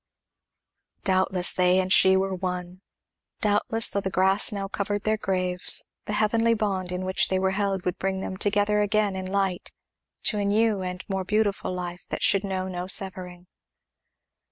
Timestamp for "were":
2.17-2.33, 7.37-7.51